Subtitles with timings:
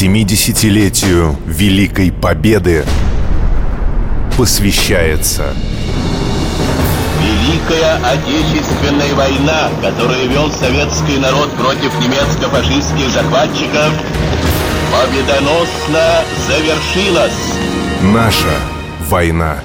[0.00, 2.84] 70-летию Великой Победы
[4.36, 5.52] посвящается
[7.20, 13.92] Великая Отечественная война, которую вел советский народ против немецко-фашистских захватчиков,
[14.92, 17.32] победоносно завершилась.
[18.00, 18.54] Наша
[19.08, 19.64] война.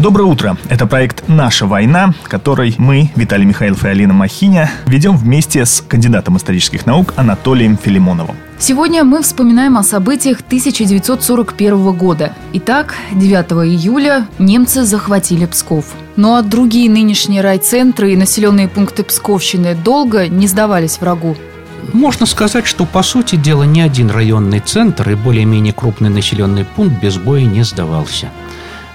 [0.00, 0.56] Доброе утро.
[0.70, 6.38] Это проект «Наша война», который мы, Виталий Михайлов и Алина Махиня, ведем вместе с кандидатом
[6.38, 8.34] исторических наук Анатолием Филимоновым.
[8.58, 12.32] Сегодня мы вспоминаем о событиях 1941 года.
[12.54, 15.84] Итак, 9 июля немцы захватили Псков.
[16.16, 21.36] Ну а другие нынешние райцентры и населенные пункты Псковщины долго не сдавались врагу.
[21.92, 27.02] Можно сказать, что по сути дела ни один районный центр и более-менее крупный населенный пункт
[27.02, 28.30] без боя не сдавался.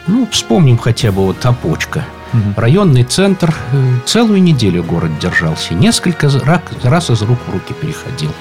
[0.08, 2.06] Ну, вспомним хотя бы вот Опочка.
[2.34, 2.54] Угу.
[2.58, 5.74] Районный центр э, целую неделю город держался.
[5.74, 6.30] Несколько
[6.84, 8.32] раз из рук в руки переходил.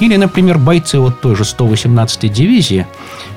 [0.00, 2.86] Или, например, бойцы вот той же 118-й дивизии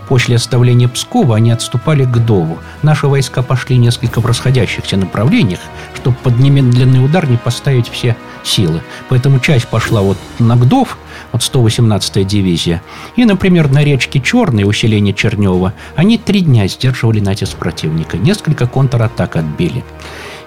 [0.07, 2.59] После оставления Пскова они отступали к Дову.
[2.81, 5.59] Наши войска пошли несколько в расходящихся направлениях,
[5.95, 8.81] чтобы под немедленный удар не поставить все силы.
[9.09, 10.97] Поэтому часть пошла вот на Гдов,
[11.33, 12.81] вот 118-я дивизия.
[13.17, 18.17] И, например, на речке Черной, усиление Чернева, они три дня сдерживали натиск противника.
[18.17, 19.83] Несколько контратак отбили.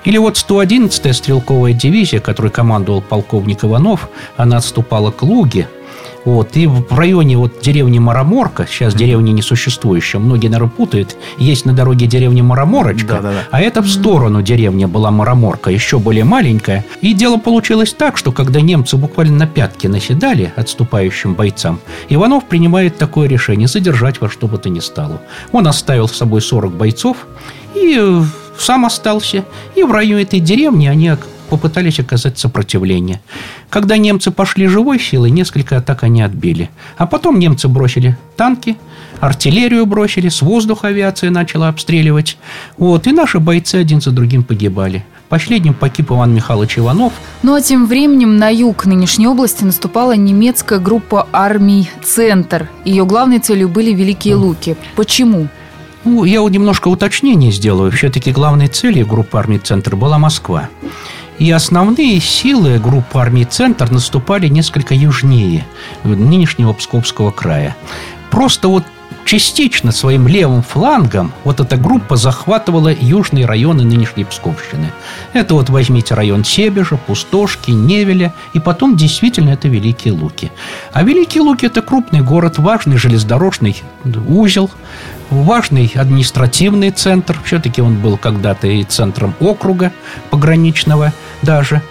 [0.04, 4.08] Или вот 111-я стрелковая дивизия, которой командовал полковник Иванов,
[4.38, 5.68] она отступала к Луге–
[6.24, 11.72] вот, и в районе вот деревни Мараморка, сейчас деревня несуществующая, многие, наверное, путают, есть на
[11.72, 13.44] дороге деревня Мараморочка, да, да, да.
[13.50, 16.84] а это в сторону деревня была Мараморка, еще более маленькая.
[17.00, 22.98] И дело получилось так, что когда немцы буквально на пятки наседали отступающим бойцам, Иванов принимает
[22.98, 25.20] такое решение задержать во что бы то ни стало.
[25.52, 27.26] Он оставил с собой 40 бойцов
[27.74, 28.22] и э,
[28.58, 29.44] сам остался.
[29.74, 31.08] И в районе этой деревни они
[31.50, 33.20] попытались оказать сопротивление.
[33.68, 36.70] Когда немцы пошли живой силой, несколько атак они отбили.
[36.96, 38.76] А потом немцы бросили танки,
[39.20, 42.38] артиллерию бросили, с воздуха авиация начала обстреливать.
[42.78, 45.04] Вот, и наши бойцы один за другим погибали.
[45.28, 47.12] Последним погиб Иван Михайлович Иванов.
[47.42, 52.68] Ну а тем временем на юг нынешней области наступала немецкая группа армий «Центр».
[52.84, 54.76] Ее главной целью были Великие Луки.
[54.96, 55.48] Почему?
[56.04, 57.92] Ну, я немножко уточнение сделаю.
[57.92, 60.68] Все-таки главной целью группы армий «Центр» была Москва.
[61.40, 65.66] И основные силы группы армий «Центр» наступали несколько южнее
[66.04, 67.74] нынешнего Псковского края.
[68.30, 68.84] Просто вот
[69.24, 74.92] частично своим левым флангом вот эта группа захватывала южные районы нынешней Псковщины.
[75.32, 80.52] Это вот возьмите район Себежа, Пустошки, Невеля, и потом действительно это Великие Луки.
[80.92, 83.82] А Великие Луки– это крупный город, важный железнодорожный
[84.28, 84.70] узел,
[85.30, 87.38] важный административный центр.
[87.44, 89.92] Все-таки он был когда-то и центром округа
[90.28, 91.82] пограничного даже.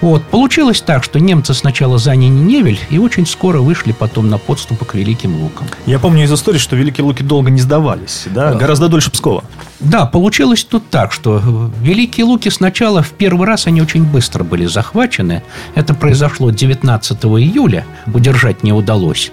[0.00, 0.22] Вот.
[0.24, 4.94] Получилось так, что немцы сначала заняли Невель и очень скоро вышли потом на подступы к
[4.94, 5.66] Великим Лукам.
[5.86, 8.54] Я помню из истории, что Великие Луки долго не сдавались, да?
[8.54, 9.44] Гораздо дольше Пскова.
[9.80, 14.66] Да, получилось тут так, что Великие Луки сначала в первый раз они очень быстро были
[14.66, 15.42] захвачены.
[15.74, 19.32] Это произошло 19 июля, удержать не удалось.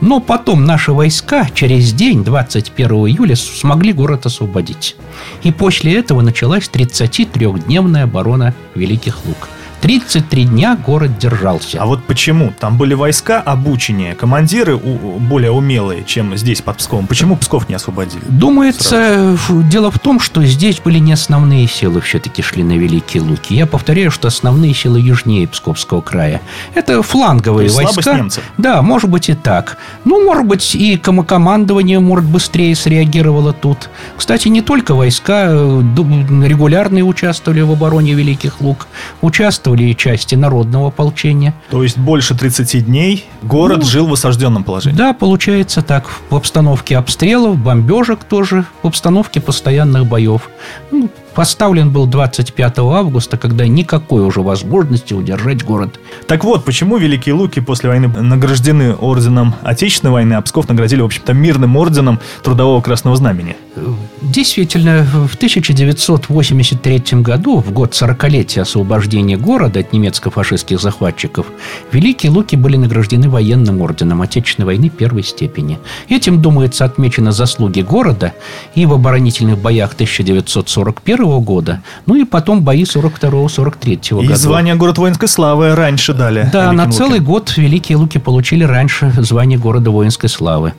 [0.00, 4.96] Но потом наши войска через день, 21 июля, смогли город освободить.
[5.42, 9.48] И после этого началась 33-дневная оборона Великих Лук.
[9.84, 11.76] 33 дня город держался.
[11.78, 12.54] А вот почему?
[12.58, 17.06] Там были войска обученные, командиры более умелые, чем здесь под Псковом.
[17.06, 18.22] Почему Псков не освободили?
[18.26, 19.62] Думается, Сразу.
[19.64, 23.54] дело в том, что здесь были не основные силы все-таки шли на Великие Луки.
[23.54, 26.40] Я повторяю, что основные силы южнее Псковского края.
[26.74, 28.14] Это фланговые То есть войска.
[28.16, 28.42] немцев.
[28.56, 29.76] Да, может быть и так.
[30.06, 33.90] Ну, может быть, и командование, может, быстрее среагировало тут.
[34.16, 35.82] Кстати, не только войска э,
[36.42, 38.86] регулярные участвовали в обороне Великих Лук.
[39.20, 41.54] Участвовали участвовали и части народного ополчения.
[41.70, 44.96] То есть больше 30 дней город ну, жил в осажденном положении?
[44.96, 46.04] Да, получается так.
[46.30, 50.48] В обстановке обстрелов, бомбежек тоже, в обстановке постоянных боев.
[50.90, 55.98] Ну, Поставлен был 25 августа, когда никакой уже возможности удержать город.
[56.28, 61.06] Так вот, почему Великие Луки после войны награждены орденом Отечественной войны, а Псков наградили, в
[61.06, 63.56] общем-то, мирным орденом Трудового Красного Знамени?
[64.22, 71.46] Действительно, в 1983 году, в год 40-летия освобождения города от немецко-фашистских захватчиков,
[71.90, 75.80] Великие Луки были награждены военным орденом Отечественной войны первой степени.
[76.08, 78.32] Этим, думается, отмечены заслуги города
[78.76, 84.32] и в оборонительных боях 1941 41 года, ну и потом бои 42-43 года.
[84.32, 86.48] И звание город воинской славы раньше дали.
[86.52, 86.92] Да, Великим на Лукам.
[86.92, 90.74] целый год Великие Луки получили раньше звание города воинской славы.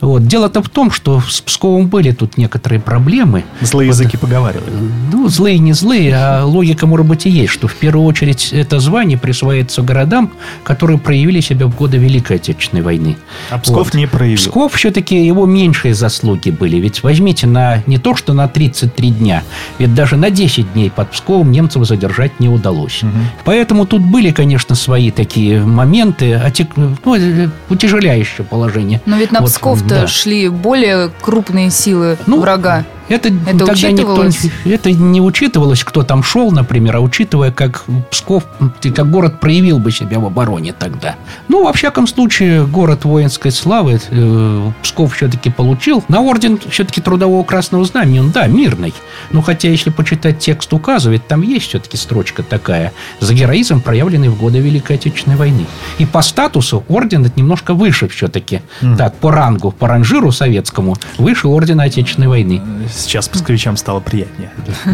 [0.00, 0.26] Вот.
[0.26, 3.44] Дело-то в том, что с Псковом были тут некоторые проблемы.
[3.60, 4.70] Злые языки поговаривали.
[5.12, 8.80] Ну, злые, не злые, а логика, может быть, и есть, что в первую очередь это
[8.80, 10.30] звание присваивается городам,
[10.64, 13.16] которые проявили себя в годы Великой Отечественной войны.
[13.50, 14.36] А Псков не проявил.
[14.36, 16.76] Псков все-таки его меньшие заслуги были.
[16.76, 19.42] Ведь возьмите на не то, что на 33 дня,
[19.78, 23.02] ведь даже на 10 дней под Псковом немцев задержать не удалось.
[23.44, 26.72] Поэтому тут были, конечно, свои такие моменты, отек-
[27.04, 29.00] ну, э, утяжеляющее положение.
[29.06, 30.06] Но ведь на Вот, Псков-то да.
[30.06, 32.84] шли более крупные силы Ну, врага.
[33.08, 34.28] Это, Это тогда никто,
[34.64, 38.44] это не учитывалось, кто там шел, например, а учитывая, как Псков,
[38.82, 41.16] как город проявил бы себя в обороне тогда.
[41.48, 46.04] Ну, во всяком случае, город воинской славы э, Псков все-таки получил.
[46.08, 48.92] На орден все-таки трудового красного знамени, он, да, мирный.
[49.30, 52.92] Ну, хотя, если почитать текст указа, ведь там есть все-таки строчка такая.
[53.20, 55.66] За героизм, проявленный в годы Великой Отечественной войны.
[55.98, 58.60] И по статусу орден это немножко выше все-таки.
[58.96, 62.60] Так, по рангу, по ранжиру советскому, выше ордена Отечественной войны.
[62.98, 64.50] Сейчас псковичам стало приятнее.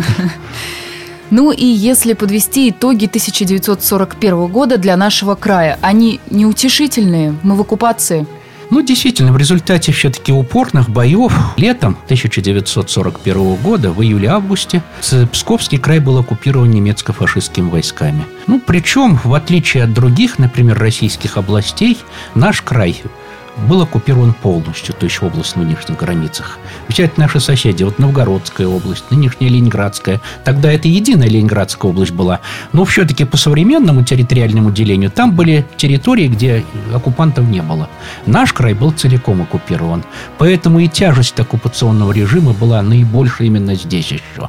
[1.30, 8.26] Ну и если подвести итоги 1941 года для нашего края, они неутешительные, мы в оккупации.
[8.70, 14.82] Ну, действительно, в результате все-таки упорных боев летом 1941 года, в июле-августе,
[15.32, 18.24] Псковский край был оккупирован немецко-фашистскими войсками.
[18.46, 21.98] Ну, причем, в отличие от других, например, российских областей,
[22.34, 23.02] наш край
[23.68, 26.58] был оккупирован полностью, то есть область в нынешних границах.
[26.88, 30.20] Взять наши соседи, вот Новгородская область, нынешняя Ленинградская.
[30.44, 32.40] Тогда это единая Ленинградская область была.
[32.72, 37.88] Но все-таки по современному территориальному делению там были территории, где оккупантов не было.
[38.26, 40.04] Наш край был целиком оккупирован.
[40.38, 44.48] Поэтому и тяжесть оккупационного режима была наибольшая именно здесь еще.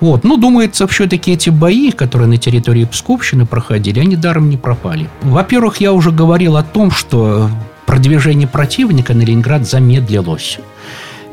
[0.00, 0.24] Вот.
[0.24, 5.08] Ну, думается, все-таки эти бои, которые на территории Псковщины проходили, они даром не пропали.
[5.22, 7.50] Во-первых, я уже говорил о том, что
[7.86, 10.58] продвижение противника на Ленинград замедлилось.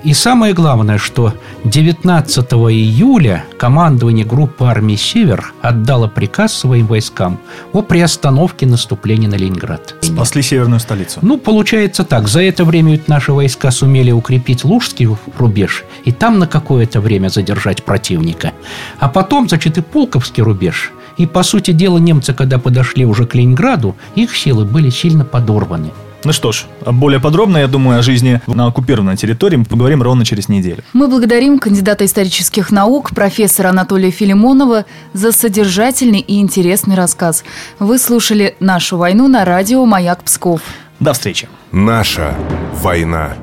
[0.03, 7.39] И самое главное, что 19 июля командование группы армии «Север» отдало приказ своим войскам
[7.71, 9.93] о приостановке наступления на Ленинград.
[10.01, 11.19] Спасли северную столицу.
[11.21, 12.27] Ну, получается так.
[12.27, 15.07] За это время ведь наши войска сумели укрепить Лужский
[15.37, 18.53] рубеж и там на какое-то время задержать противника.
[18.99, 20.91] А потом, значит, и Пулковский рубеж.
[21.17, 25.91] И, по сути дела, немцы, когда подошли уже к Ленинграду, их силы были сильно подорваны.
[26.23, 30.23] Ну что ж, более подробно, я думаю, о жизни на оккупированной территории мы поговорим ровно
[30.23, 30.83] через неделю.
[30.93, 37.43] Мы благодарим кандидата исторических наук, профессора Анатолия Филимонова за содержательный и интересный рассказ.
[37.79, 40.61] Вы слушали «Нашу войну» на радио «Маяк Псков».
[40.99, 41.49] До встречи.
[41.71, 42.35] Наша
[42.81, 43.33] война.